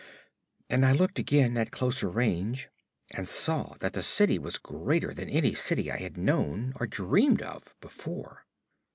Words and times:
And 0.67 0.83
I 0.83 0.93
looked 0.93 1.19
again, 1.19 1.55
at 1.59 1.69
closer 1.69 2.09
range, 2.09 2.69
and 3.11 3.27
saw 3.29 3.75
that 3.81 3.93
the 3.93 4.01
city 4.01 4.39
was 4.39 4.57
greater 4.57 5.13
than 5.13 5.29
any 5.29 5.53
city 5.53 5.91
I 5.91 5.97
had 5.97 6.17
known 6.17 6.73
or 6.79 6.87
dreamed 6.87 7.43
of 7.43 7.75
before. 7.81 8.47